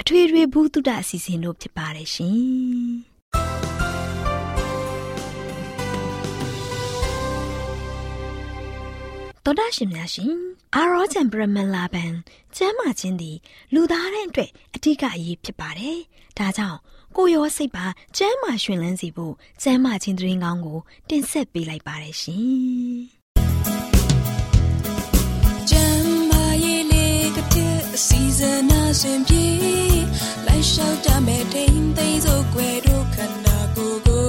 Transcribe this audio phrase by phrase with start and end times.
[0.00, 2.38] အထွေထွေဘုဒ္ဓအစီအစဉ်တို့ဖြစ်ပါတယ်ရှင်
[9.44, 10.34] တော်ဒရှင်များရှင်
[10.74, 12.12] အာရောချံပရမလာဘန်
[12.56, 13.36] ကျမ်းမာခြင်းသည်
[13.74, 15.98] လူသားတိုင်းအတွက်အထူးအရေးဖြစ်ပါတယ်။
[16.38, 16.78] ဒါကြောင့်
[17.16, 17.86] ကိုရောစိတ်ပါ
[18.16, 23.00] ကျမ်းမာရှင်လန်းစီဖို့ကျမ်းမာခြင်းသတင်းကောင်းကိုတင်ဆက်ပေးလိုက်ပါတယ်ရှင်။
[28.06, 28.60] စီအစဉ်
[28.92, 29.44] အစဉ်ပြေ
[30.46, 34.26] လိုက်လျှောက်တမဲ့ထိန်သိမ်းစို့ွယ်တို့ခန္ဓာကိုယ်ကို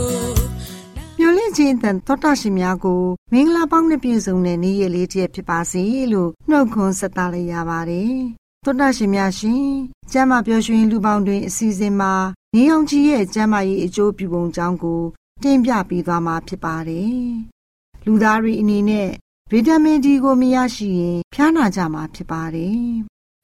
[1.19, 8.15] မျော်လင့်ခြင်းတန်သောတာရှင်များကိုမင်္ဂလာပေါင်းနဲ့ပြည့်စုံတဲ့နေ့ရက်လေးတည်းဖြစ်ပါစေလို့နှုတ်ခွန်းဆက်သလိုက်ရပါတယ်။
[8.65, 9.65] သောတာရှင်များရှင်
[10.11, 12.13] ကျမ်းမာပျော်ရွှင်လူပေါင်းတွင်အစီအစဉ်မှာ
[12.55, 15.01] နေအောင်ကြီးရဲ့ကျမ်းမာရေးအကျိုးပြုပုံကြောင်းကို
[15.43, 17.19] တင်ပြပေးသွားမှာဖြစ်ပါတယ်။
[18.05, 19.09] လူသားတွေအနေနဲ့
[19.51, 22.91] ဗီတာမင်ဒီကိုမရရှိရင်ဖျားနာကြမှာဖြစ်ပါတယ်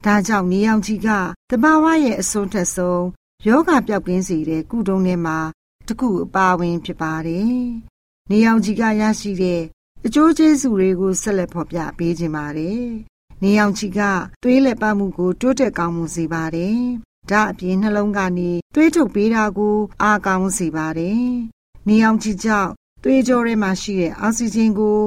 [0.04, 1.08] ဒါကြောင့်နေအောင်ကြီးက
[1.50, 3.04] တဘာဝရဲ့အစွန်းထက်ဆုံး
[3.46, 5.38] ယောဂပျောက်ကင်းစေတဲ့ကုတုံးထဲမှာ
[5.86, 7.52] တခုအပါဝင်ဖြစ်ပါတယ်။
[8.30, 9.62] နေအောင်ကြီးကရရှိတဲ့
[10.06, 12.82] အကျိုးကျေးဇူးတွေကိုဆက်လက်ဖော်ပြပေးခြင်းပါတယ်။
[13.42, 14.00] နေအောင်ကြီးက
[14.42, 16.78] သွေးလက်ပတ်မှုကိုတိုးတက်ကောင်းမှုစေပါတယ်။
[17.30, 21.22] ဒါအပြင်နှလုံးကနေသွေးထုတ်ပေးတာကိုအားကောင်းစေပါတယ်။
[21.88, 22.70] နေအောင်ကြီးကြောင့်
[23.02, 24.98] သွေးကြောထဲမှာရှိတဲ့အောက်ဆီဂျင်ကို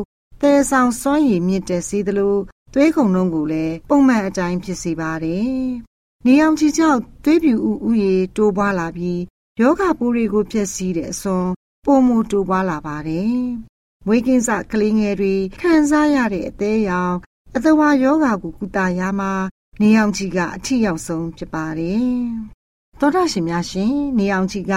[0.41, 2.35] သယ်ဆောင်စွမ်းရည်မြင့်တက်စေသလို
[2.74, 5.52] သွေးခုန်နှုန်းကိုလည်းပုံမှန်အတိုင်းဖြစ်စေပါတယ်။
[6.26, 9.22] နေအောင်ချီကြောင့်သွေးပြူဥဥရေတိုးပွားလာပြီး
[9.62, 11.48] ယောဂပိုးတွေကိုဖျက်ဆီးတဲ့အစွန်
[11.86, 13.36] ပုံမူတိုးပွားလာပါတယ်။
[14.06, 17.16] မွေးကင်းစကလေးငယ်တွေခံစားရတဲ့အသေးရောင်
[17.56, 19.34] အသဝါယောဂကိုကုသရာမှာ
[19.82, 22.12] နေအောင်ချီကအထီရောက်ဆုံးဖြစ်ပါတယ်။
[23.00, 24.74] သောတာရှင်များရှင်နေအောင်ချီက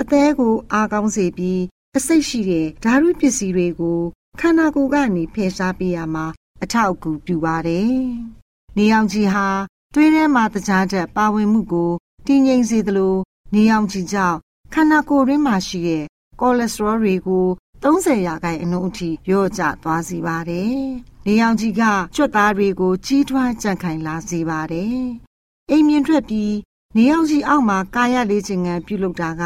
[0.00, 1.60] အသေးကိုအားကောင်းစေပြီး
[1.96, 4.00] အစိတ်ရှိတဲ့ဓာတုပစ္စည်းတွေကို
[4.40, 6.26] ခန္ဓာကိုယ်ကနေဖယ်ရှားပေးရမှာ
[6.62, 7.94] အထောက်အကူပြုပါတယ်။
[8.76, 9.46] နေအောင်ကြီးဟာ
[9.94, 11.90] သွေးထဲမှာတကြားတဲ့ပါဝင်မှုကို
[12.26, 13.14] တည်ငြိမ်စေသလို
[13.54, 14.38] နေအောင်ကြီးကြောင့်
[14.74, 16.04] ခန္ဓာကိုယ်ရင်းမှာရှိတဲ့
[16.40, 17.46] ကိုလက်စထရောတွေကို
[17.82, 20.76] 30ရာခိုင်အနှုန်းအထိလျော့ကျသွားစေပါတယ်။
[21.26, 21.82] နေအောင်ကြီးက
[22.14, 24.96] ကြွက်သားတွေကိုကြီးထွားကြံ့ခိုင်လာစေပါတယ်။
[25.70, 26.54] အိမ်မြင်ထွက်ပြီး
[26.96, 29.44] နေအောင်ကြီးအောက်မှာကာယလေးခြင်းငံပြုလုပ်တာက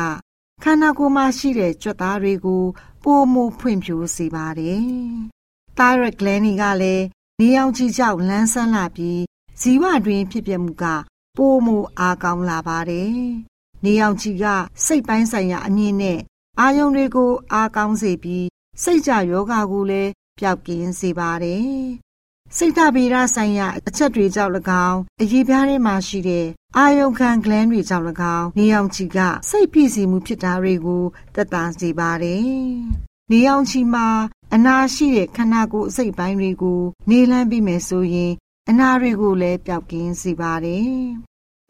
[0.63, 2.63] ခန္ဓာကိုယ်မှာရှိတဲ့ကြွက်သားတွေကို
[3.05, 4.87] ပိုမိုဖွံ့ဖြိုးစေပါတယ်။
[5.79, 7.05] thyroid gland တွေကလည်း
[7.41, 9.21] နေအောင်ကြီးကြောင့်လန်းဆန်းလာပြီး
[9.61, 10.85] ဇီဝတွင်ဖြစ်ပျက်မှုက
[11.37, 13.17] ပိုမိုအားကောင်းလာပါတယ်။
[13.85, 14.45] နေအောင်ကြီးက
[14.85, 16.19] စိတ်ပိုင်းဆိုင်ရာအမြင်နဲ့
[16.61, 18.47] အာယုံတွေကိုအားကောင်းစေပြီး
[18.83, 21.69] စိတ်ကြယောဂါကိုလည်းပျောက်ကင်းစေပါတယ်။
[22.57, 24.53] စိတ်ဓာတ်ဗေဒဆိုင်ရာအချက်တွေကြောင့်၎
[24.87, 26.47] င်းအရေးပြားထဲမှာရှိတဲ့
[26.77, 28.07] အာယုံခံ gland တွေကြောင့်၎
[28.37, 29.19] င်းနေအောင်ကြီးက
[29.51, 32.47] စိတ်ပြည့်စုံမှုဖြစ်တာတွေကိုသက်သာစေပါတယ်။
[33.31, 34.07] နေအောင်ကြီးမှာ
[34.57, 36.81] အနာရှိတဲ့ခန္ဓာကိုယ်အစိတ်ပိုင်းတွေကို
[37.11, 38.33] နေလန်းပြီးမယ်ဆိုရင်
[38.69, 40.91] အနာတွေကိုလည်းပျောက်ကင်းစေပါတယ်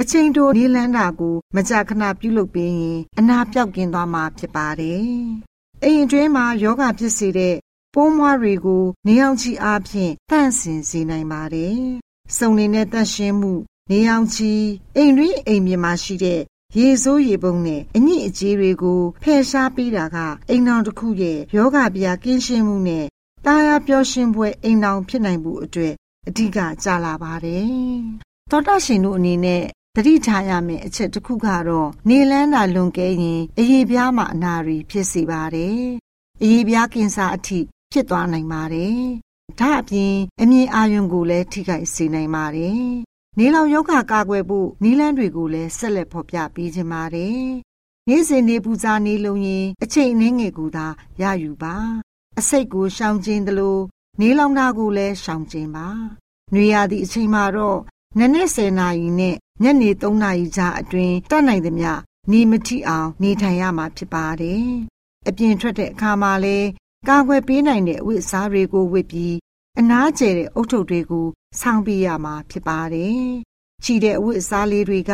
[0.00, 5.08] အချိန်တိုနေလန်းတာကိုမကြာခဏပြုလုပ်ပေးရင်အနာပြောက်ကင်းသွားမှာဖြစ်ပါတယ်။
[5.82, 7.56] အိမ်အတွင်းမှာယောဂဖြစ်စေတဲ့
[7.94, 11.78] ပိုးမွားတွေကိုနေအောင်ချီအားဖြင့်တန့်စင်စေနိုင်ပါတယ်။
[12.36, 13.52] စုံနေတဲ့တန့်ရှင်းမှု
[13.90, 14.52] နေအောင်ချီ
[14.96, 16.40] အိမ်တွင်းအိမ်မြေမှာရှိတဲ့
[16.78, 20.16] ရေစိုးရေပုံနဲ့အညစ်အကြေးတွေကိုဖယ်ရှားပေးတာက
[20.48, 23.06] အိမ်တော်တစ်ခုရဲ့ယောဂဗျာကင်းရှင်းမှုနဲ့
[23.46, 25.94] တာယာပျော်ရွှင်ပွဲအိမ်တော်ဖြစ်နိုင်မှုအတွက်
[26.28, 27.66] အဓိကကြလာပါတယ်။
[28.50, 29.62] သောတာရှင်တို့အနေနဲ့
[29.96, 35.80] တတိထားရမယ့်အချက်တစ်ခုကတော့နေလန်းတာလွန်ကဲရင်အရေးပြားမှအနာရီဖြစ်စေပါတယ်။
[36.42, 37.58] အရေးပြားကင်ဆာအထိ
[37.92, 38.98] ဖြစ်သွားနိုင်ပါတယ်။
[39.60, 42.82] ဒါအပြင်အမြင်အာရုံကိုလည်းထိခိုက်စေနိုင်ပါတယ်။
[43.40, 47.44] နေလောင်ယောဂကာကွယ်ဖို့နီလန်းတွေကိုလည်းဆက်လက်ဖော်ပြပေးခြင်းပါတယ်။
[48.08, 50.86] နေ့စဉ်နေပူဇာနေလုံးရင်အချိန်နှင်းငယ်ကူသာ
[51.20, 51.74] ရယူပါ။
[52.38, 53.78] အစိတ်ကိုရှောင်ကျဉ်သလို
[54.20, 55.86] နေလောင်တာကိုလည်းရှောင်ကျဉ်ပါ။
[56.54, 57.78] နွေရာသီအချိန်မှာတော့
[58.18, 61.90] နနက်10နာရီနဲ့ညနေ3နာရီကြားအတွင်းတတ်နိုင်သမျှ
[62.30, 64.66] နေမထိအောင်နေထိုင်ရမှာဖြစ်ပါတယ်။
[65.28, 66.68] အပြင်ထွက်တဲ့အခါမှာလည်း
[67.08, 69.34] ကာကွယ်ပေးနိုင်တဲ့အဝတ်အစားတွေကိုဝတ်ပြီး
[69.80, 71.26] အနားကျဲတဲ့အုတ်ထုပ်တွေကို
[71.60, 73.24] ဆောင်းပေးရမှာဖြစ်ပါတယ်။
[73.84, 75.12] ချီတဲ့အဝတ်အစားလေးတွေက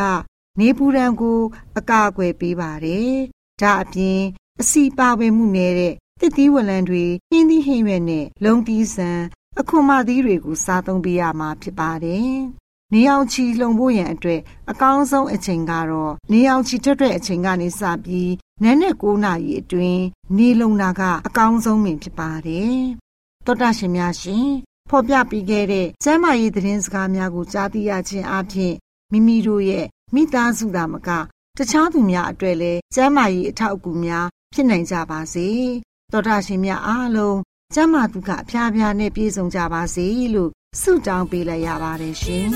[0.61, 1.41] နေပူဒဏ်ကို
[1.79, 3.13] အကာအကွယ်ပေးပါတယ်။
[3.61, 4.21] ဒါအပြင်
[4.61, 9.21] အစီပါဝင်မှုနေတဲ့တစ်သီးဝလံတွေဟင်းသီးဟင်းရွက်နဲ့လုံပြီးဆန်
[9.61, 12.33] အခွန်မသီးတွေကိုစားသုံးပေးရမှာဖြစ်ပါတယ်။
[12.93, 18.33] နေအောင်ချီလှုံဖို့ရန်အတွက်အကောင်းဆုံးအချိန်ကတော့နေအောင်ချီထွက်တဲ့အချိန်ကနေစပြီး
[18.63, 20.03] နန်းနဲ့9နာရီအတွင်း
[20.37, 22.81] နေလုံတာကအကောင်းဆုံးပင်ဖြစ်ပါတယ်။
[23.47, 24.49] သောတာရှင်များရှင်
[24.91, 28.75] ဖော်ပြပေးခဲ့တဲ့ကျမ်းမာရေးသတင်းစကားများကိုကြားသိရခြင်းအပြင်
[29.13, 31.09] မိမိတို့ရဲ့မိသားစုသာမက
[31.57, 35.49] တခြားသူများအတွက်လည်းကျမ်းမာရေးအထောက်အကူများဖြစ်နိုင်ကြပါစေ။
[36.13, 37.39] သောတာရှင်များအားလုံး
[37.75, 40.51] ကျမ်းမာသူကအဖျားဖျားနဲ့ပြည့်စုံကြပါစေလို့
[40.81, 42.47] ဆုတောင်းပေးလိုက်ရပါတယ်ရှင်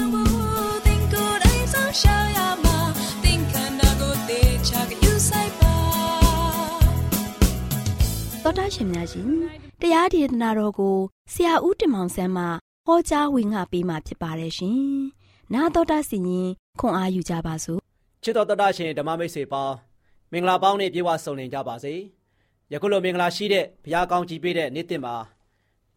[8.42, 10.96] တော်တာရှင်များရှင် တရားဒေသနာတော်ကို
[11.32, 12.44] ဆရာဦးတင်မောင်ဆန်းမှ
[12.86, 14.78] ဟောကြားဝင်ငါပေးมาဖြစ်ပါတယ်ရှင်။
[15.52, 16.48] နာတော်တာစီရင်
[16.80, 17.80] ခွန်အားယူကြပါစို့။
[18.22, 19.76] ချစ်တော်တော်တာရှင်ဓမ္မမိတ်ဆွေပေါင်း
[20.32, 21.94] မင်္ဂလာပေါင်းနဲ့ပြေဝဆုံနေကြပါစေ။
[22.72, 25.14] ယခုလိုမင်္ဂလာရှိတဲ့ဘုရားကောင်းကြီးပေးတဲ့နေ့တင်မှာ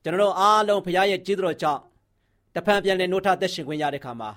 [0.04, 1.82] ကျွန်တော်တို့အားလုံးဘုရားရဲ့ကျေးဇူးတော်ကြောင့်
[2.56, 4.30] တဖန်ပြန်လည်နှုတ်ထသက်ရှင်ခွင့်ရတဲ့ခါမှာ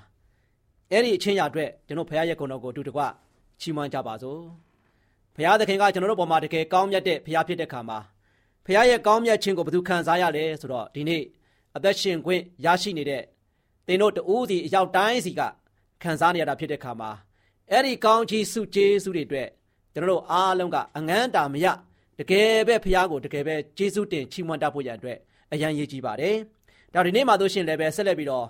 [0.90, 3.02] အဲ့ဒီအချင်းရအတွက်ကျွန်တော်ဘုရားရဲ့ဂုဏ်တော်ကိုအတူတကွ
[3.60, 4.40] ချီးမွမ်းကြပါစို့
[5.36, 7.98] ဘုရားသခင်ကကျွန်တော်တို့ပေါ်မှာတကယ်ကောင်းမြတ်တဲ့ဘုရားဖြစ်တဲ့ခါမှာ
[8.66, 11.22] ဘုရားရဲ့ကောင်းမြတ်ခြင်းကိုဘယ်သူခံစားရလဲဆိုတော့ဒီနေ့
[11.76, 13.22] အသက်ရှင်ခွင့်ရရှိနေတဲ့
[13.86, 15.40] သင်တို့တူးစီအရောက်တိုင်းစီက
[16.02, 17.10] ခံစားနေရတာဖြစ်တဲ့ခါမှာ
[17.70, 19.48] အဲ့ဒီကောင်းချီးစုကျေးဇူးတွေအတွက်
[19.92, 21.66] ကျွန်တော်တို့အားလုံးကအငန်းတာမရ
[22.18, 25.18] တကယ်ပဲဘုရားကိုတကယ်ပဲကျေးဇူးတင်ချီးမွမ်းတတ်ဖို့ရန်အတွက်
[25.52, 26.36] အရန်ရည်ကြီးပါတယ်။
[26.94, 28.46] ဒါဒီနေ့မှတို့ရှင်လည်းပဲဆက်လက်ပြီးတော့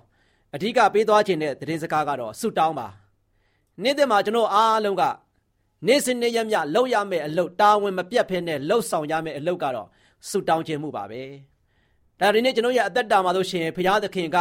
[0.54, 2.88] အဓိကပေးသွားခြင်းတဲ့သတင်းစကားကတော့ဆုတောင်းပါ။
[3.82, 5.02] နေ့တဲ့မှာကျွန်တော်အားလုံးက
[5.86, 9.88] နေ့စဉ်နေ့ရက်မြလောက်ရမယ့်အလုပ်တာဝန်မပြတ်ဖဲနဲ့လှုပ်ဆောင်ရမယ့်အလုပ်ကတော့
[10.28, 11.22] ဆုတောင်းခြင်းမှုပါပဲ။
[12.20, 14.38] ဒါဒီနေ့ကျွန်တော်ရဲ့အသက်တာမှာလို့ရှင်ဘုရားသခင်က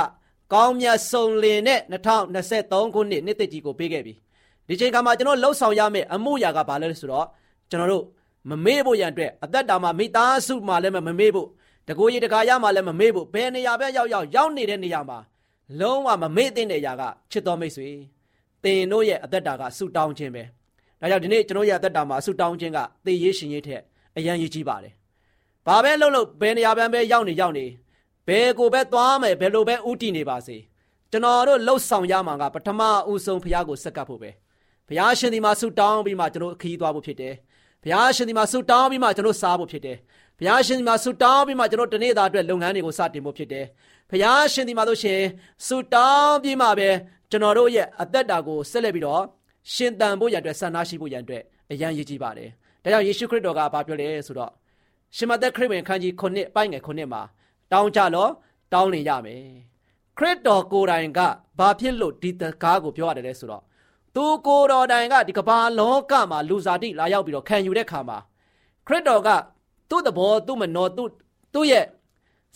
[0.53, 4.13] ကောင်းမြတ်ဆုံးလင်နဲ့2023ခုနှစ်နှစ်သက်ကြီးကိုပေးခဲ့ပြီ။
[4.67, 7.27] ဒီချိန်ခါမှာကျွန်တော်လှုပ်ဆောင်ရမယ့်အမှုရာကဘာလဲဆိုတော့
[7.69, 8.05] ကျွန်တော်တို့
[8.49, 11.47] မမေ့ဖို့ရန်အတွက်အသက်တာမှာမိသားစုမှာလည်းမမေ့ဖို့
[11.87, 15.17] တကိုယ်ရည်တကာရမှလည်းမမေ့ဖို့ဘယ်နေရာပဲရောက်ရောက်ရောက်နေတဲ့နေရာမှာ
[15.79, 17.89] လုံးဝမမေ့တဲ့အရာကချစ်တော်မိတ်ဆွေ
[18.63, 20.43] သင်တို့ရဲ့အသက်တာကဆူတောင်းခြင်းပဲ
[21.01, 23.81] ဒါကြောင့်ဒီနေ့ကျွန်တော်ရဲ့အသက်တာမှာဆူတောင်းခြင်းကသေရေးရှင်ရေးထက်
[24.17, 24.93] အရန်ရည်ကြီးပါတယ်
[25.67, 27.65] ဘာပဲလုပ်လို့ဘယ်နေရာပဲရောက်နေရောက်နေ
[28.27, 30.57] ဘယ်ကိုပဲသွားမယ်ဘယ်လိုပဲဥတည်နေပါစေ
[31.11, 34.29] ကျွန်တော်တို့လှုပ်ဆောင်ရမှာကပထမဦးဆုံးဘုရားကိုစက္ကပ်ဖို့ပဲ
[34.87, 37.33] ဘုရားရှင်ဒီမှာဆူတောင်းပြီးမှကျွန်တော်ခရီးသွားဖို့ဖြစ်တယ်
[37.83, 39.97] ဘုရားရှင်ဒီမှာဆူတောင်းပြီးမှကျွန်တော်စားဖို့ဖြစ်တယ်
[40.37, 43.65] ဘုရားရှင်ဒီမှာဆူတောင်းပြီးမှကျွန်တော်တနေ့သားအတွက်လုပ်ငန်းတွေကိုစတင်ဖို့ဖြစ်တယ်
[44.09, 45.19] ဘုရားရှင်ဒီမှာလို့ရှင်
[45.67, 46.89] ဆူတောင်းပြီးမှပဲ
[47.31, 49.23] ကျွန်တော်တို့ရဲ့အသက်တာကိုဆက်လက်ပြီးတော့
[49.73, 52.49] ရှင်တန်ဖို့ရန်အတွက်ဆန္ဒရှိဖို့ရန်အတွက်အရန်ရည်ကြီးပါတယ်
[52.83, 54.51] ဒါကြောင့်ယေရှုခရစ်တော်ကဘာပြောလဲဆိုတော့
[55.15, 57.21] ရှင်မသက်ခရစ်ဝင်ခန်းကြီး9ပိုင်းငယ်9မှာ
[57.71, 58.27] တောင်းကြလော
[58.73, 59.43] တောင်းလင်ရမယ်
[60.17, 61.19] ခရစ်တော်ကိုယ်တိုင်က
[61.59, 63.63] ဘာဖြစ်လို့ဒီတကားကိုပြောရတယ်လဲဆိုတော့
[64.15, 68.17] သူကိုယ်တော်တိုင်ကဒီကမ္ဘာလောကမှာလူစားတိလာရောက်ပြီးတော့ခံယူတဲ့ခါမှာ
[68.87, 69.29] ခရစ်တော်က
[69.89, 71.09] သူ့သဘောသူ့မနောသူ့
[71.53, 71.85] သူ့ရဲ့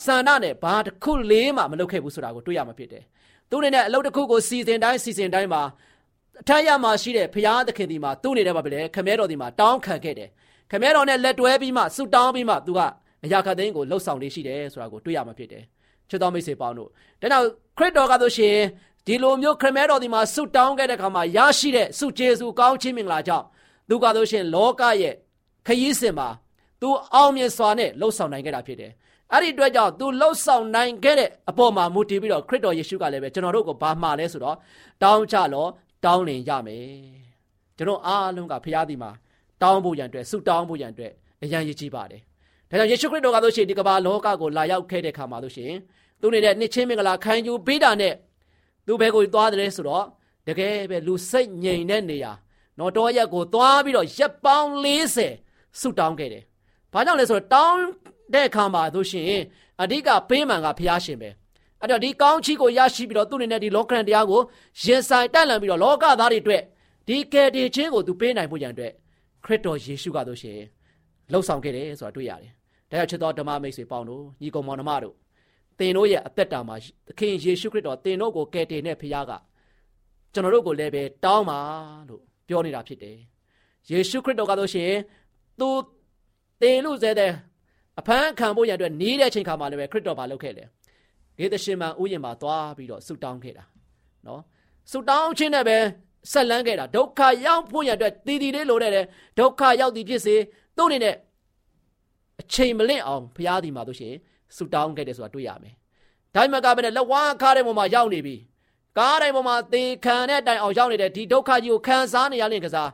[0.05, 3.03] ဆန္ဒနဲ့ဘာတစ်ခုလေးမှမလုပ်ခဲ့ဘူးဆိုတာကိုတွေ့ရမှာဖြစ်တယ်။
[3.49, 5.61] သူ့အနေနဲ့အလုပ်တစ်ခုကိုစီစဉ်တိုင်းစီစဉ်တိုင်းမှာ
[6.41, 10.29] အထက်ရမှာရှိတဲ့ဘုရားသခင်ဒီမှာသူ့အနေနဲ့ပါပဲလေခမဲတော်ဒီမှာတောင်းခံခဲ့တယ်။
[10.71, 12.79] ခမဲတော်နဲ့လက်တွဲပြီးမှဆုတောင်းပြီးမှသူက
[13.25, 15.63] အရာခသိန်းကိုလှုပ်ဆောင်နေရှိတယ်ဆိုတာကိုတွေ့ရမှာဖြစ်တယ်။
[16.09, 16.89] ချစ်တော်မိတ်ဆွေပေါင်းတို့
[17.21, 17.45] ဒါကြောင့်
[17.77, 18.57] ခရစ်တော်ကဆိုရှင်
[19.07, 23.45] ဒီလိုမျိုးခမဲတော်ဒီမှာဆုတောင်းခဲ့တဲ့အခါမှာရရှိတဲ့ဆုကျေးဇူးကောင်းချီးမင်္ဂလာကြောင့်
[23.89, 25.13] သူကဆိုရှင်လောကရဲ့
[25.67, 26.27] ခရီးစဉ်မှာ
[26.81, 28.91] သူအောင်မြင်စွာနဲ့လှုပ်ဆောင်နိုင်ခဲ့တာဖြစ်တယ်။
[29.33, 34.57] အဲ့ဒီအတွက်ကြောင့်သူလှုပ်ဆောင်နိုင်ခဲ့တဲ့အပေါ်မှာမူတည်ပြီးတော့ခရစ်တော်ယေရှုကလည်းပဲကျွန်တော်တို့ကိုဘာမှာလဲဆိုတော့
[35.03, 35.65] တောင်းချလော
[36.05, 36.85] တောင်းလင်ရမယ်
[37.77, 39.11] ကျွန်တော်အားလုံးကဖရာဒီမှာ
[39.65, 41.11] တောင်းဖို့ရန်အတွက်ဆုတောင်းဖို့ရန်အတွက်
[41.43, 42.21] အရန်ရည်ကြီးပါတယ်
[42.69, 45.73] ဒါကြောင့်ယေရှုခရစ်တော်ကဆိုရှင်ဒီကမ္ဘာလောကကိုလာရောက်ခဲ့တဲ့ခါမှာဆိုရှင်
[46.21, 48.13] သူနေတဲ့နှစ်ချင်းမင်္ဂလာခံယူပေးတာနဲ့
[48.85, 50.05] သူဘဲကိုသွားတယ်ဆိုတော့
[50.47, 52.31] တကယ်ပဲလူစိတ်ငြိမ်တဲ့နေရာ
[52.79, 56.43] နော်တော်ရက်ကိုသွားပြီးတော့ရက်ပေါင်း40ဆုတောင်းခဲ့တယ်။
[56.93, 57.81] ဘာကြောင့်လဲဆိုတော့တောင်း
[58.33, 59.25] တဲ့အခါမှာဆိုရှင်
[59.81, 61.29] အဓိကပေးမှန်ကဘုရားရှင်ပဲ။
[61.81, 64.41] အဲ့တော့ဒီကောင်းချီးကိုရရှိပြီးတော့သူ့အနေနဲ့ဒီလောကရန်တရားကို
[64.83, 66.61] ရင်ဆိုင်တက်လန်ပြီးတော့လောကသားတွေအတွက်
[67.07, 68.91] ဒီကယ်တင်ခြင်းကိုသူပေးနိုင်ဖို့ရန်အတွက်
[69.45, 70.59] ခရစ်တော်ယေရှုကဆိုရှင်
[71.31, 72.51] လှုပ်ဆောင်ခဲ့တယ်ဆိုတာတွေ့ရတယ်။
[72.91, 75.15] ဒါကြောင့်ချစ်တော်ဓမ္မမိတ်ဆွေပေါင်းတို့ညီကောင်မောင်နှမတို့
[75.79, 76.75] သင်တို့ရဲ့အသက်တာမှာ
[77.07, 79.31] သခင်ယေရှုခရစ်တော်သင်တို့ကိုကယ်တင်တဲ့ဖခင်က
[80.33, 81.59] ကျွန်တော်တို့ကိုလည်းပဲတောင်းပါ
[82.09, 83.17] လို့ပြောနေတာဖြစ်တယ်။
[83.89, 84.91] ယေရှုခရစ်တော်ကဆိုရှင်
[85.59, 85.67] သူ
[86.61, 87.31] တင်လို့စေတဲ့
[87.99, 90.63] အဖမ်းခံဖို့ရတဲ့နီးတဲ့ချိန်ခါမှာလည်းပဲခရစ်တော်ဘာလုပ်ခဲ့လဲ။
[91.37, 93.63] ဂေသရှင်မန်ဥယျာဉ်မှာသွားပြီးတော့ဆုတောင်းခဲ့တာ။
[94.27, 94.41] နော်။
[94.91, 95.77] ဆုတောင်းခြင်းနဲ့ပဲ
[96.31, 99.05] ဆက်လန်းခဲ့တာဒုက္ခရောက်ဖို့ရတဲ့တည်တည်လေးလိုတဲ့
[99.39, 100.35] ဒုက္ခရောက်သည်ဖြစ်စေ
[100.77, 101.15] သူ့အနေနဲ့
[102.41, 104.13] အချိန်မလင့်အောင်ဘုရားဒီမှာတို့ရှင်
[104.55, 105.75] ဆူတောင်းခဲ့တယ်ဆိုတာတွေ့ရမယ်။
[106.35, 108.35] ဒါမှမကဘဲနဲ့လက်ဝါးခါတဲ့ပုံမှာရောက်နေပြီ။
[108.97, 112.89] ကားတိုင်းပုံမှာသေခံတဲ့တိုင်အောင်ရောက်နေတဲ့ဒီဒုက္ခကြီးကိုခံစားနေရတဲ့ကစား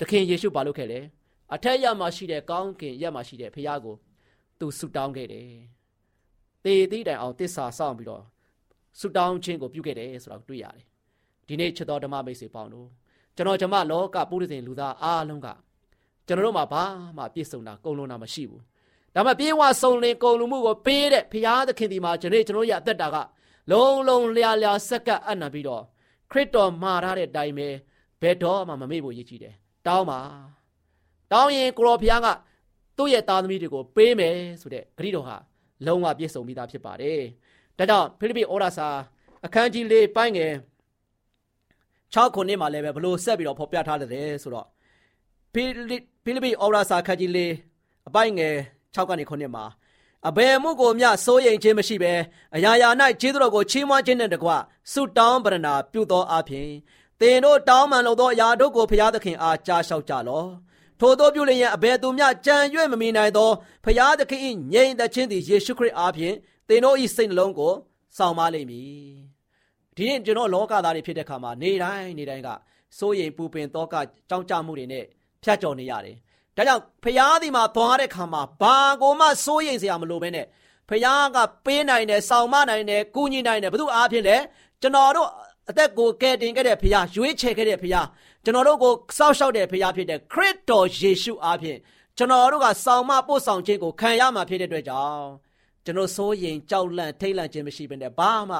[0.00, 1.00] သခင်ယေရှုဘာလုပ်ခဲ့လဲ။
[1.54, 3.94] အထက်ရမှာရှိတဲ့ကောင်းကင်ရက်မှာရှိတဲ့ဖခင်ကို
[4.58, 5.48] သူဆူတောင်းခဲ့တယ်။
[6.64, 8.24] သေသည့်တိုင်အောင်တစ္ဆာဆောင်ပြီးတော့
[9.00, 10.84] ဆူတောင်းခြင်းကိုပြုခဲ့တယ်ဆိုတာတွေ့ရတယ်။
[11.50, 12.88] ဒီနေ့ချစ်တော်ဓမ္မမိတ်ဆွေပေါင်းတို့
[13.36, 15.48] ကျွန်တော်ဓမ္မလောကပုရိသေလူသားအားလုံးက
[16.26, 16.84] ကျွန်တော်တို့မှာဘာ
[17.16, 18.62] မှပြည့်စုံတာကုန်လုံးတာမရှိဘူး
[19.14, 23.16] ဒါမှပြေဝဆုံလင်ကုန်လူမှုကိုပေးတဲ့ဘုရားသခင်ဒီမှာကျွန်တော်ကျွန်တော်ရအသက်တာက
[23.70, 25.82] လုံးလုံးလျာလျာစက္ကပ်အံ့နာပြီးတော့
[26.30, 27.68] ခရစ်တော်မှာထားတဲ့အတိုင်းပဲ
[28.22, 29.54] ဘယ်တော့မှမမေ့ဖို့ရည်ကြည်တယ်
[29.86, 30.20] တောင်းပါ
[31.32, 32.28] တောင်းရင်ကိုရောဘုရားက
[32.96, 35.36] သူ့ရဲ့သားသမီးတွေကိုပေးမယ်ဆိုတဲ့ဂရုတော်ဟာ
[35.86, 37.20] လုံးဝပြည့်စုံပြီးသားဖြစ်ပါတယ်
[37.78, 38.88] ဒါကြောင့်ဖိလိပ္ပိဩရာစာ
[39.46, 40.52] အခန်းကြီး၄ပိုင်းငယ်
[42.14, 44.66] 6ခုနှစ်မှာလည်းပဲဘလို့ဆက်ပြီးတော့ဖော်ပြထားတယ်ဆိုတော့
[45.52, 47.40] ဖိလိဖိလိပ္ပိဩရာစာအခန်းကြီး၄
[48.08, 48.54] အပိုင်းငယ်
[48.94, 49.64] 6ကနေ9မှာ
[50.28, 52.12] အဘယ်မှုကိုမျှစိုးရိမ်ခြင်းမရှိဘဲ
[52.56, 52.88] အရာရာ၌
[53.20, 54.50] ခြေတော်ကိုချီးမွမ်းခြင်းနဲ့တကွ
[54.92, 56.70] ဆုတောင်းပရဏာပြုသောအပြင်
[57.20, 60.48] သင်တို့တောင်းမှန်လို့သောအရာတို့ကိုဖျားသခင်အားကြားလျှောက်ကြလော့
[61.00, 62.56] ထိုတို့ပြုလျင်အဘယ်သူမျှကြံ၍
[62.92, 63.50] မမီနိုင်သော
[63.84, 64.40] ဖျားသခင်၏
[64.72, 66.36] ငြိမ်သက်ခြင်းသည်ယေရှုခရစ်အားဖြင့်
[66.68, 67.72] သင်တို့၏စိတ်နှလုံးကို
[68.16, 69.29] စောင့်မလိမ့်မည်
[70.00, 72.48] ဒီနေ့ကျွန်တော်လောကသားတွေဖြစ်တဲ့ခါမှာနေတိုင်းနေတိုင်းက
[72.98, 73.94] စိုးရိမ်ပူပင်တောက
[74.28, 75.04] ကြောင်းကြမှုတွေနဲ့
[75.42, 76.16] ဖြတ်ကျော်နေရတယ်
[76.56, 80.46] ဒါကြောင့်ဖျားဒီမှာသွားတဲ့ခါမှာဘာကိုမှစိုးရိမ်စရာမလိုဘဲနဲ့
[80.88, 84.36] ဖျားကပေးနိုင်တယ်ဆောင်မနိုင်တယ်ကူညီနိုင်တယ်ဘု து အားဖြင့်လေ
[84.80, 85.28] ကျွန်တော်တို့
[85.68, 88.06] အသက်ကိုကယ်တင်ခဲ့တဲ့ဖျားရွေးချယ်ခဲ့တဲ့ဖျား
[88.44, 91.78] ကျွန်တော်တို့ကိုစောက်ရှောက်တဲ့ဖျားဖြစ်တဲ့ခရစ်တော်ယေရှုအားဖြင့်
[92.18, 95.26] ကျွန်တော်တို့ကဆောင်မပို့ဆောင်ခြင်းကိုခံရမှာဖြစ်တဲ့အတွက်ကြောင့်
[95.84, 98.58] ကျွန်တော်စိုးရင်ကြောက်လန့်ထိတ်လန့်ခြင်းမရှိဘဲနဲ့ဘာမှ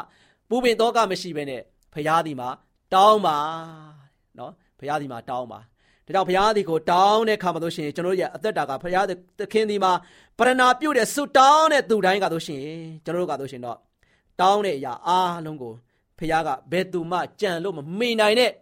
[0.50, 1.62] ပူပင်တော့ကမရှိဘဲနဲ့
[1.94, 2.48] ဖျားဒီမှာ
[2.94, 3.36] တောင်းပါ
[4.38, 5.60] နော်ဖျားဒီမှာတောင်းပါ
[6.06, 9.06] ဒါကြောင့်ဘုရားသည်ကိုတောင်းတဲ့ခါမှာတို့ရှင်ကျွန်တော်တို့ရဲ့အသက်တာကဘုရား
[9.38, 9.92] သခင်ဒီမှာ
[10.38, 12.64] ပရဏာပြုတ်တဲ့ဆုတောင်းတဲ့သူတိုင်းကတို့ရှင်
[13.04, 13.78] ကျွန်တော်တို့ကတို့ရှင်တော့
[14.40, 15.72] တောင်းတဲ့အရာအားလုံးကို
[16.18, 18.52] ဘုရားကဘယ်သူမှကြံလို့မမိနိုင်တဲ့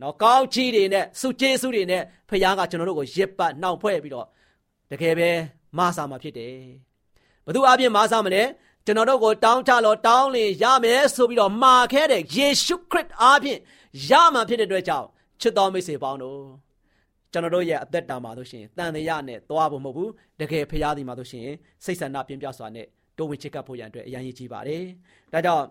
[0.00, 4.26] နော်ကောင်းချီးတွေနဲ့ဆုကျေးဇူးတွေနဲ့ဘုရားကကျွန်တော်တို့ကိုရစ်ပတ်နှောင်ဖွဲ့ပြီးတော့
[4.90, 5.30] တကယ်ပဲ
[5.78, 6.56] မဆာမှာဖြစ်တယ်
[7.46, 8.42] ဘသူအပြင်မဆာမလဲ
[8.86, 13.60] ကျွန်တော်တို့ကိုတောင်းချလို့တောင်းလင်ရမယ်ဆိုပြီးတော့မှာခဲ့တဲ့ယေရှုခရစ်အားဖြင့်
[14.10, 15.06] ရမှာဖြစ်တဲ့အတွက်ကြောင့်
[15.40, 16.40] ချစ်တော်မိတ်ဆွေပေါင်းတို့
[17.32, 20.10] ကျွန်တော်တို့ရဲ့အသက်တာမှာဆိုရှင်တန်တရားနဲ့သွားဖို့မဟုတ်ဘူး
[20.40, 21.48] တကယ်ဖရားဒီမှာဆိုရှင်
[21.84, 22.86] စိတ်ဆန္ဒပြင်းပြစွာနဲ့
[23.18, 24.84] တိုးဝင်ချစ်ကပ်ဖို့ရန်အတွက်အရန်ရည်ကြီးပါတယ်
[25.32, 25.64] ဒါကြောင့်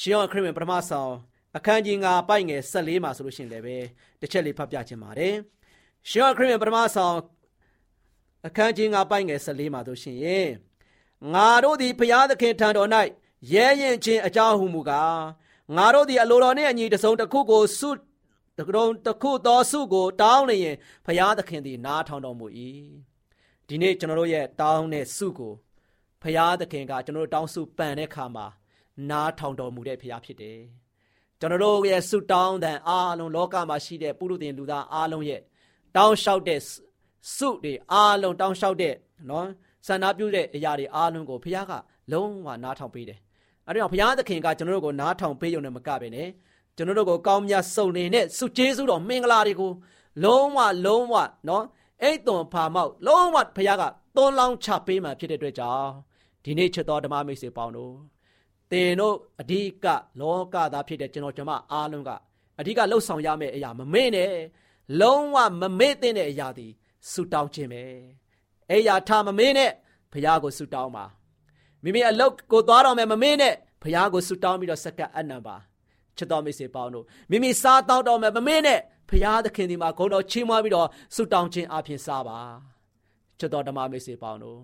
[0.00, 1.12] ရှင်ယောခရစ်ဝင်ပထမဆောင်
[1.56, 3.76] အခန်းကြီး9ပိုက်ငယ်14မှာဆိုလို့ရှိရင်လည်းပဲ
[4.20, 5.34] တစ်ချက်လေးဖတ်ပြခြင်းပါတယ်
[6.08, 7.16] ရှင်ယောခရစ်ဝင်ပထမဆောင်
[8.46, 10.46] အခန်းကြီး9ပိုက်ငယ်14မှာဆိုရှင်
[11.34, 12.90] ငါတို့သည်ဖရားသခင်ထံတော်၌
[13.52, 15.20] ရဲရင်ချင်းအကြောင်းဟုမူကား
[15.76, 17.90] ငါတို့သည်အလိုတော်နှင့်အညီတစုံတစ်ခုကိုဆု
[18.58, 22.46] တကရုံတခုသောစုကိုတောင်းနေရင်ဘုရားသခင်သည်နားထောင်တော်မူ၏
[23.68, 25.54] ဒီနေ့ကျွန်တော်တို့ရဲ့တောင်းတဲ့စုကို
[26.22, 28.46] ဘုရားသခင်ကကျွန်တော်တို့တောင်းစုပန်တဲ့ခါမှာ
[29.10, 30.60] နားထောင်တော်မူတဲ့ဘုရားဖြစ်တယ်
[31.40, 35.40] ကျွန်တော်တို့ရဲ့စုတောင်းတဲ့အားလုံးလောကမှာရှိတဲ့ပုရုသင်လူသားအားလုံးရဲ့
[35.96, 36.60] တောင်းလျှောက်တဲ့
[37.36, 38.94] စုတွေအားလုံးတောင်းလျှောက်တဲ့
[39.30, 39.46] နော်
[39.86, 41.72] ဆန္ဒပြုတဲ့အရာတွေအားလုံးကိုဘုရားက
[42.12, 43.18] လုံးဝနားထောင်ပေးတယ်
[43.68, 46.28] အဲဒါကြောင့်ဘုရားသခင်ကကျွန်တော်တို့ကိုနားထောင်ပေးရုံနဲ့မကပဲနဲ့
[46.76, 49.72] ကျွန်တော်တို့ကိုကောင်းမြတ်စုံနေတဲ့စုကျေးဇူးတော်မင်္ဂလာတွေကို
[50.24, 51.14] လုံးဝလုံးဝ
[51.48, 51.64] နော်
[52.02, 53.82] အဲ့သွန်ဖာမောက်လုံးဝဘုရားက
[54.16, 55.88] သွန်လောင်းချပေးမှဖြစ်တဲ့အတွက်ကြောင့်
[56.44, 57.94] ဒီနေ့ချစ်တော်ဓမ္မမိတ်ဆွေပေါင်းတို့
[58.70, 59.86] သင်တို့အဓိက
[60.20, 62.10] လောကသားဖြစ်တဲ့ကျွန်တော်ကျွန်မအားလုံးက
[62.60, 64.32] အဓိကလှုပ်ဆောင်ရမယ့်အရာမမေ့နဲ့
[65.00, 66.72] လုံးဝမမေ့တဲ့အရာသည်
[67.10, 67.84] ဆုတောင်းခြင်းပဲ
[68.70, 69.70] အဲ့ရာထားမမေ့နဲ့
[70.12, 71.04] ဘုရားကိုဆုတောင်းပါ
[71.82, 75.56] မိမိအလုတ်ကိုသွားတော်မယ်မမေ့နဲ့ဘုရားကိုဆုတောင်းပြီးတော့စက္ကပ်အနံပါ
[76.16, 78.80] ချစ်တော်မိတ်ဆွေပေါင်းတို့မိမိစားတောက်တော်မယ်မမေ့နဲ့
[79.10, 82.38] ဖရာသခင်ဒီမှာဂုဏ်တော်ချီးမွမ်းပြီးတော့ဆုတောင်းခြင်းအပြင်စားပါ
[83.38, 84.58] ချစ်တော်ဓမ္မမိတ်ဆွေပေါင်းတို့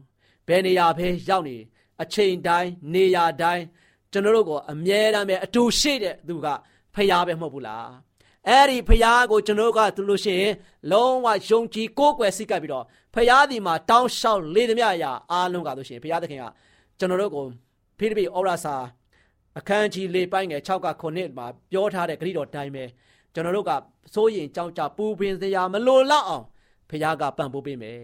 [0.48, 1.56] ဘယ်နေရာပဲရောက်နေ
[2.02, 3.64] အချိန်တိုင်းနေရာတိုင်း
[4.12, 6.46] ကျွန်တော်တို့ကိုအမြဲတမ်းပဲအတူရှိတဲ့သူက
[6.94, 7.86] ဖရာပဲမဟုတ်ဘူးလား
[8.48, 10.52] အဲ့ဒီဖရာကိုကျွန်တော်ကသူလို့ရှိရင်
[10.92, 12.84] လုံးဝယုံကြည်ကိုးကွယ်စိတ်ကပ်ပြီးတော့
[13.14, 16.44] ဖရာဒီမှာတောင်းလျှောက်လေသမျှအရာအားလုံးကလို့ရှိရင်ဖရာသခင်က
[16.98, 17.44] ကျွန်တော်တို့ကို
[17.98, 18.74] ဖိလိပ္ပိဩရစာ
[19.58, 22.84] အခန်းကြီး၄ပိုင်းငယ်6က9မှာပြောထားတဲ့ဂရိတော်တိုင်းပဲ
[23.34, 23.72] ကျွန်တော်တို့က
[24.14, 26.44] စိုးရင်ကြောက်ကြပူပင်စရာမလိုလောက်အောင်
[26.90, 28.00] ဖခင်ကပံ့ပိုးပေးမယ်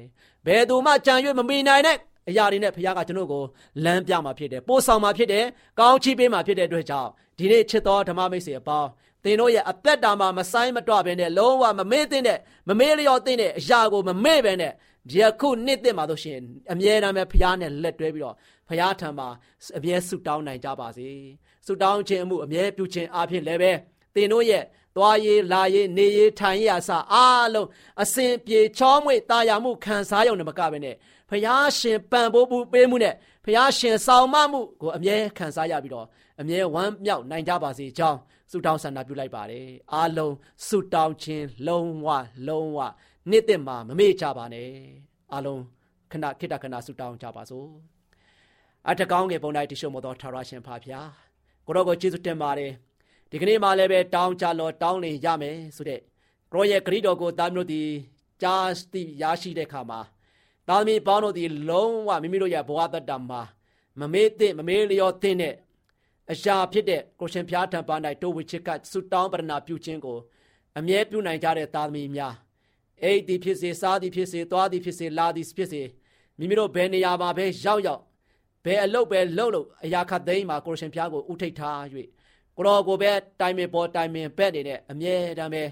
[0.47, 1.97] ဘယ်သူမှကြံရွေးမမီနိုင်တဲ့
[2.28, 3.45] အရာတွေနဲ့ဖခင်ကကျွန်တော်ကို
[3.85, 5.45] လမ်းပြမှာဖြစ်တယ်ပို့ဆောင်မှာဖြစ်တယ်
[5.78, 8.88] ကောင်းချီးပေးမှာဖြစ်တဲ့အတွက်ကြောင့်ဒီနေ့ချစ်တော်ဓမ္မမိတ်ဆွေအပေါင်း
[9.25, 14.73] သင်တို့ရဲ့အသက်တာမှာမဆိုင်မတော့ဘဲနဲ့လုံးဝမမေ့သင့်တဲ့မမေ့လျော့သင့်တဲ့အရာကိုမမေ့ဘဲနဲ့
[15.11, 18.35] ဒီအခုနှစ်သက်မှာလို့ရှိရင်အမြဲတမ်းပဲဖခင်နဲ့လက်တွဲပြီးတော့
[18.69, 19.29] ဖခင်ထံမှာ
[19.79, 21.09] အမြဲဆုတောင်းနိုင်ကြပါစေ
[21.67, 23.73] ဆုတောင်းခြင်းအမှုအမြဲပြုခြင်းအဖြစ်လည်းပဲ
[24.15, 24.65] သင်တို့ရဲ့
[24.97, 27.69] သွားရေးလာရေးနေရေးထိုင်ရေးအစအားလုံး
[28.03, 30.95] အစဉ်ပြေချောမွေ့တာယာမှုခံစားရုံနဲ့မကဘဲနဲ့
[31.31, 36.07] ဖျားရှင်ပံ့ပိုးမှုပေးမှုနဲ့ဖျားရှင်ဆောင်မမှုကိုအမြဲခံစားရပြီးတော့
[36.41, 38.19] အမြဲဝမ်းမြောက်နိုင်ကြပါစေကြောင်း
[38.50, 40.35] ဆုတောင်းဆန္ဒပြုလိုက်ပါတယ်အားလုံး
[40.69, 42.09] ဆုတောင်းခြင်းလုံးဝ
[42.49, 42.78] လုံးဝ
[43.31, 44.69] နေ့သက်မှာမမေ့ကြပါနဲ့
[45.33, 45.61] အားလုံး
[46.12, 47.69] ခဏခိတခဏဆုတောင်းကြပါစို့
[48.88, 51.09] အထကောင်းငယ်ပုံတိုင်းတရှို့မတော်ထာဝရရှင်ဖာဖျား
[51.67, 52.73] ကိုရောကိုကျေးဇူးတင်ပါတယ်
[53.31, 56.00] ဒီကနေ့မှလည်းပဲတောင်းကြလောတောင်းနေရမယ်ဆိုတဲ့
[56.52, 57.83] ကိုရဲ့ဂရိတော်ကိုသားမျိုးဒီ
[58.43, 60.00] ကြားသိရရှိတဲ့အခါမှာ
[60.69, 63.43] သားမီးပေါင်းတို့ဒီလုံးဝမိမိတို့ရဲ့ဘဝတတ္တမှာ
[64.00, 65.35] မမေ့တဲ့မမေ့လျော့တဲ့
[66.32, 70.18] အရာဖြစ်တဲ့ကိုရှင်ဖျားထံပါ၌တိုးဝချစ်ကဆုတောင်းပရဏာပြုခြင်းကို
[70.78, 72.35] အမြဲပြုနိုင်ကြတဲ့သားသမီးများ
[73.02, 75.82] အိတ်ဒီဖြစ်စေစားသည်ဖြစ်စေသွားသည်ဖြစ်စေလာသည်ဖြစ်စေ
[76.38, 78.02] မိမိတို့ဘယ်နေရာမှာပဲရောက်ရောက်
[78.64, 81.78] ဘယ်အလုပ်ပဲလုပ်လို့အရာခတ်သိမ်းမှာကိုရှင်ဖျားကိုဥထိတ်ထား၍
[82.56, 85.62] ကိုတော်ကိုပဲတိုင်ပင်ပေါ်တိုင်ပင်ဘက်နေတဲ့အမြဲတမ်းပဲ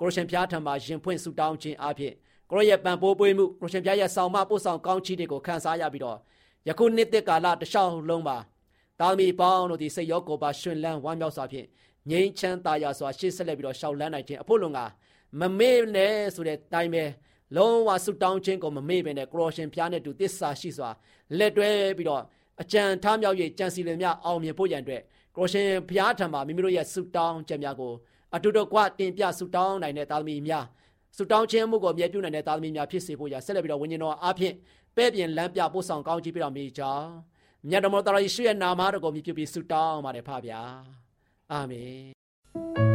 [0.00, 2.12] ကိုရှင်ဖျားထံမှာရင်ဖွင့်ဆုတောင်းခြင်းအဖြစ်
[2.50, 6.18] ကိုရဲ့ပံပိုးပွေးမှုကိုရှင်ဖျားရဲ့ဆောင်မပို့ဆောင်ကောင်းချီးတွေကိုခံစားရပြီးတော့
[6.68, 8.36] ယခုနှစ်သက်ကာလတခြားလုံးမှာ
[9.00, 11.66] တာမီပေါင်းတို့ဒီစိတ်ရောကိုယ်ပါရှင်လန်းဝမ်းမြောက်စွာဖြင့်
[12.10, 14.78] ငြိမ်းချမ်းသာယာစွာရှေ့ဆက်လက်ပြီးတော့ရှောက်လန်းနိုင်ခြင်းအဖို့လုံက
[15.40, 17.04] မမေ့နဲ့ဆိုတဲ့တိုင်းပဲ
[17.56, 20.90] လုံးဝဆုတောင်းခြင်းကိုမမေ့ပဲနဲ့ကရောရှင်ဖျားနဲ့တူတစ္ဆာရှိစွာ
[21.38, 22.22] လက်တွဲပြီးတော့
[22.62, 25.02] အကြံထားမြောက်၍ကြံစီလင်များအောင်မြင်ဖို့ရန်အတွက်
[25.36, 27.92] ကိုရှင်ဘုရားထံမှာမိမိတို့ရဲ့ဆုတောင်းချက်များကို
[28.36, 30.64] အတူတကွတင်ပြဆုတောင်းနိုင်တဲ့သားသမီးများ
[31.16, 34.54] ဆုတောင်းခြင်းမှုကိုအမြဲပြုနိုင်တဲ့သားသမီးများဖြစ်စေဖို့ရဆက်လက်ပြီးတော့ဝိညာဉ်တော်အားဖြင့်
[34.96, 37.10] ပဲ့ပြင်လမ်းပြပို့ဆောင်ကောင်းချီးပြတော်မူကြောင်း
[37.70, 40.60] မြတ်တော်မတော်ယေရှုရဲ့နာမတော်ကိုမြည်ပြုပြီးဆုတောင်းပါတယ်ဖပါဗျာ
[41.52, 42.85] အာမင်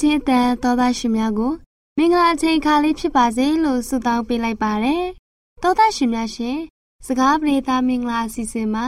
[0.00, 1.52] ခြင်းအတန်သောသားရှင်များကို
[1.96, 5.04] မင်္ဂလာချိန်ခါလေးဖြစ်ပါစေလို့ဆုတောင်းပေးလိုက်ပါတယ်။
[5.62, 6.58] သောသားရှင်များရှင်
[7.06, 8.84] စကားပြေသားမင်္ဂလာအစီအစဉ်မှာ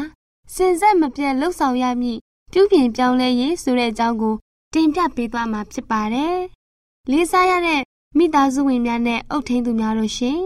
[0.55, 2.19] စင်ဆက်မပြတ်လှုပ်ဆောင်ရမည့်
[2.53, 4.35] ပြုပြင်ပြောင်းလဲရေးဆိုတဲ့အကြောင်းကို
[4.75, 6.37] တင်ပြပေးသွားမှာဖြစ်ပါတယ်။
[7.11, 7.83] လေးစားရတဲ့
[8.19, 10.41] မိသားစုဝင်များနဲ့အုပ်ထိန်းသူများတို့ရှင်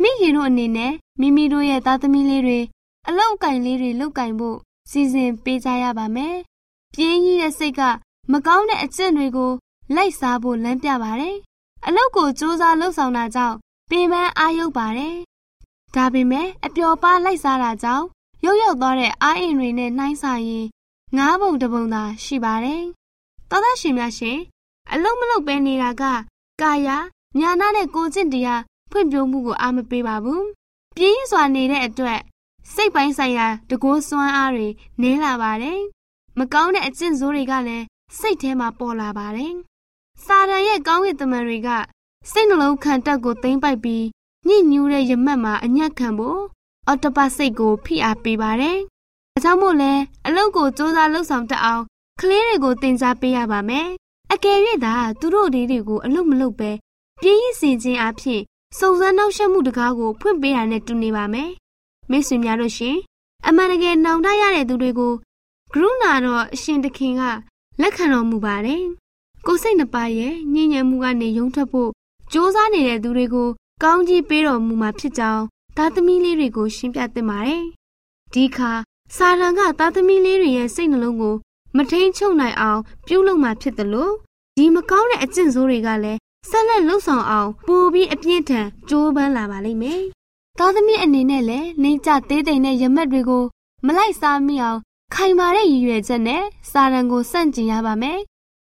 [0.00, 2.60] မိခင်တို့အနေနဲ့မိမိတို့ရဲ့သားသမီးလေးတွေ
[3.08, 4.56] အလောက်အကင်လေးတွေလုတ်ကင်ဖို့
[4.90, 6.36] စီစဉ်ပေးကြရပါမယ်။
[6.94, 7.80] ပြင်းကြီးတဲ့စိတ်က
[8.32, 9.52] မကောင်းတဲ့အကျင့်တွေကို
[9.94, 11.36] လိုက်စားဖို့လမ်းပြပါတယ်။
[11.86, 13.56] အလုပ်ကိုစူးစမ်းလှုပ်ဆောင်တာကြောင့်
[13.90, 15.16] ပင်ပန်းအာရုပ်ပါတယ်။
[15.94, 18.06] ဒါပေမဲ့အပျော်ပါးလိုက်စားတာကြောင့်
[18.44, 20.66] ရုပ်ရောက်သွားတဲ့အာအင်တွေနဲ့နှိုင်းဆိုင်ရင်
[21.16, 22.82] ငါးပုံတစ်ပုံသာရှိပါတယ်။
[23.50, 24.38] သောသားရှင်များရှင်
[24.92, 26.02] အလုံးမလုံးပဲနေတာက
[26.62, 26.88] ကာယ
[27.38, 30.42] ညာနာနဲ့ကိုကျင့်တရားဖွံ့ဖြိုးမှုကိုအားမပေးပါဘူး။
[30.96, 32.20] ပြင်းစွာနေတဲ့အတွက်
[32.74, 34.68] စိတ်ပိုင်းဆိုင်ရာတကိုးစွမ်းအားတွေ
[35.00, 35.80] နည်းလာပါတယ်။
[36.38, 37.84] မကောင်းတဲ့အကျင့်ဆိုးတွေကလည်း
[38.18, 39.54] စိတ်ထဲမှာပေါ်လာပါတယ်။
[40.24, 41.68] စာရန်ရဲ့ကောင်းကင်တမန်တွေက
[42.30, 44.04] စိတ်နှလုံးခံတက်ကိုသိမ့်ပိုက်ပြီး
[44.46, 46.40] ညှဉ်းညူးတဲ့ရမတ်မှာအညက်ခံဖို့
[46.86, 48.78] အော်တပတ်စိတ်ကိုဖိအားပေးပါတယ်။
[49.36, 49.92] အကြောင်းမို့လဲ
[50.26, 51.82] အလုပ်ကိုစူးစမ်းလှုပ်ဆောင်တတ်အောင်
[52.20, 53.86] ကလေးတွေကိုသင်ကြားပေးရပါမယ်။
[54.32, 56.70] အကယ်၍သာသူတို့လေးတွေကိုအလုပ်မလုပ်ပဲ
[57.22, 58.40] ပြင်းရည်စင်ခြင်းအဖြစ်
[58.78, 61.50] စုံစမ်းနှောက်ယှက်မှုတကားကိုဖွင့်ပေးတာနဲ့တူနေပါမယ်။
[62.10, 62.96] မိတ်ဆွေများတို့ရှင်
[63.46, 65.12] အမှန်တကယ်နှောင်တရတဲ့သူတွေကို
[65.72, 67.22] ဂရုဏာတော့အရှင်တခင်က
[67.80, 68.84] လက်ခံတော်မူပါတယ်။
[69.50, 71.90] ကိုယ်စိတ်နှပါရဲ့ညဉ့်ညံမှုကနေရုံထွက်ဖို့
[72.30, 73.48] စ조사နေတဲ့သူတွေကို
[73.82, 75.44] ကောင်းကြီးပေးတော်မူမှာဖြစ်ကြောင်း
[75.76, 77.64] သားသမီးလေးတွေကို ရှင်းပြသင့်ပါတယ်။
[78.34, 78.72] ဒီခါ
[79.16, 81.34] စာရန်ကသားသမီးလေးတွေရဲ့စိတ်နှလုံးကို
[81.76, 84.12] မထိန်ချုပ်နိုင်အောင် ပြုလုပ်မှဖြစ်တယ်လို့
[84.56, 86.18] ဒီမကောင်းတဲ့အကျင့်ဆိုးတွေကလည်း
[86.50, 90.02] ဆက်လက်လှုပ်ဆောင်အောင်ပိုပြီးအပြင်းထန်ကြိုးပမ်းလာပါလိမ့်မယ်။
[90.58, 93.44] သားသမီးအနေနဲ့လည်းနေကြသေးသိမ်တဲ့ရမက်တွေကို
[93.86, 94.80] မလိုက်စားမိအောင်
[95.14, 98.20] ခိုင်မာတဲ့ရည်ရွယ်ချက်နဲ့စာရန်ကိုစန့်ကျင်ရပါမယ်။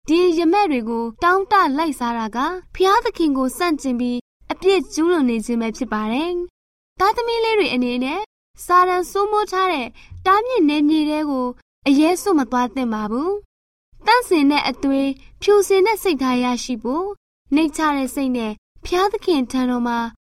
[0.10, 2.38] ဒီရမက်တွေကိုတောင်းတလိုက်စားတာက
[2.76, 4.20] ဖျားသခင်ကိုစန့်ကျင်ပြီး
[4.52, 6.32] အပြစ်ကျူးလွန်နေခြင်းပဲဖြစ်ပါတယ်။
[7.00, 8.22] သားသမီးလေးတွေအနေနဲ့
[8.66, 9.88] စာရန်စိုးမိုးထားတဲ့
[10.26, 11.48] တားမြစ်နေမြေတွေကို
[11.88, 13.32] အရဲစွမသွားသင့်ပါဘူး။
[14.06, 15.10] တန့်စင်တဲ့အသွေး
[15.42, 17.06] ဖြူစင်တဲ့စိတ်ထားရရှိဖို့
[17.54, 18.52] နှိတ်ချတဲ့စိတ်နဲ့
[18.86, 20.00] ဖျားသခင်ထံတော်မှာ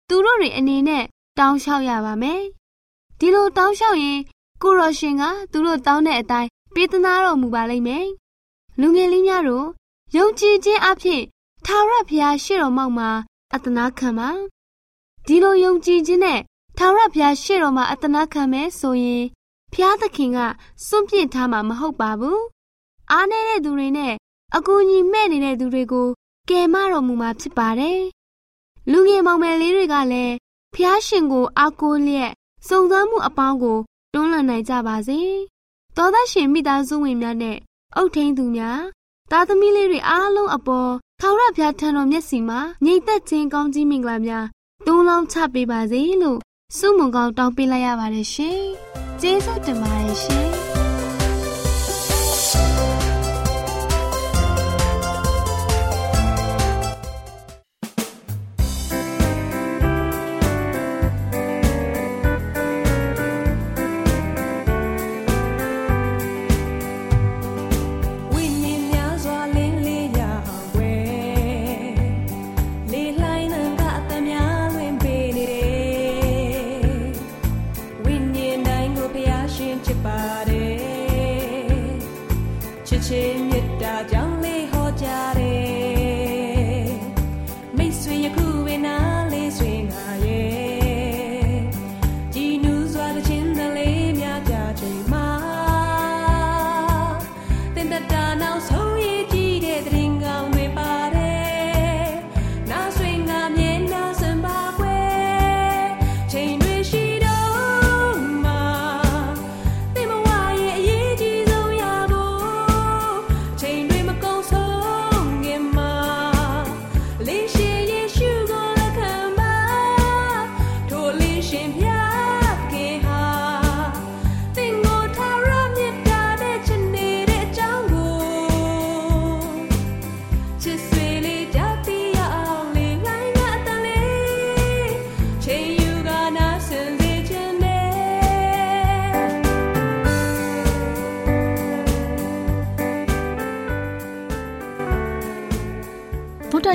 [0.10, 1.04] သူတို့တွေအနေနဲ့
[1.40, 2.42] တောင်းလျှောက်ရပါမယ်။
[3.20, 4.20] ဒီလိုတောင်းလျှောက်ရင်
[4.64, 8.08] ကိုရောရှင်ကသူတို့တောင်းတဲ့အတိုင်းပေးသနာတော်မူပါလိမ့်မယ်။
[8.80, 9.68] လူငယ်လေးများတို့
[10.18, 11.22] ယုံကြည်ခြင်းအဖြစ်
[11.66, 13.10] ထာဝရဘုရားရှေ့တော်မှောက်မှာ
[13.54, 14.30] အတနာခံပါ။
[15.26, 16.40] ဒီလိုယုံကြည်ခြင်းနဲ့
[16.78, 19.24] ထာဝရဘုရားရှေ့တော်မှာအတနာခံမယ်ဆိုရင်
[19.72, 20.38] ဘုရားသခင်က
[20.86, 22.40] စွန့်ပစ်ထားမှာမဟုတ်ပါဘူး။
[23.12, 24.14] အားနေတဲ့သူတွေနဲ့
[24.56, 26.08] အကူအညီမဲ့နေတဲ့သူတွေကို
[26.50, 28.02] ကယ်မတော်မူမှာဖြစ်ပါတယ်။
[28.92, 30.34] လူငယ်မောင်မယ်လေးတွေကလည်း
[30.74, 32.32] ဖျားရှင်ကိုအားကိုးလျက်
[32.68, 33.78] စုံစမ်းမှုအပေါင်းကို
[34.14, 35.20] တွန်းလှန်နိုင်ကြပါစေ။
[35.96, 37.58] သောသားရှင်မိသားစုဝင်များနဲ့
[37.98, 38.82] အုတ်ထိန်သူများ
[39.32, 44.46] သားသမီးလေးတွေအားလုံးအပေါ်ထာဝရဘုရားထံတော်မျက်စီမှာငြိမ်သက်ခြင်းကောင်းကြီးမင်္ဂလာများ
[44.86, 46.40] တွန်းလောင်းချပေးပါစေလို့
[46.78, 48.62] ဆုမွန်ကောင်းတောင်းပေးလိုက်ရပါတယ်ရှင်။
[49.22, 50.50] ကျေးဇူးတင်ပါတယ်ရှင်။။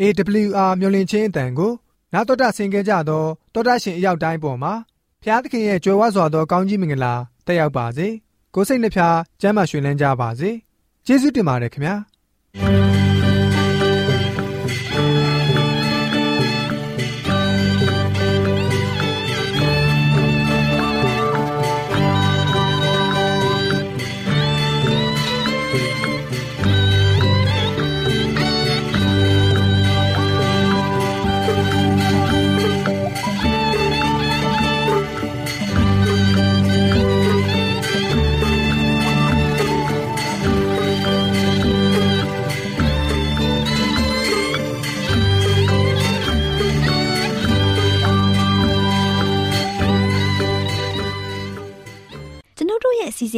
[0.00, 1.72] AWR မျော်လင့်ခြင်းအတန်ကို
[2.12, 4.72] နာတော်တာဆင်ကြကြသောတောတာရှင်အရောက်တိုင်းပေါ်မှာ
[5.22, 7.14] ဖျားသခင်ရဲ့ကြွယ်ဝစွာသောကောင်းကြီးမင်္ဂလာ
[7.46, 8.08] တက်ရောက်ပါစေ
[8.54, 10.50] ကိုစိတ်နှဖျားစမ်းမွှင်လန်းကြပါစေ
[11.06, 11.94] ကျေးဇူးတင်ပါတယ်ခင်ဗျာ